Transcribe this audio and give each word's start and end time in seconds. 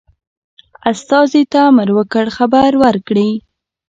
استازي 0.91 1.41
ته 1.51 1.59
امر 1.69 1.89
وکړ 1.97 2.25
خبر 2.37 2.71
ورکړي. 2.83 3.29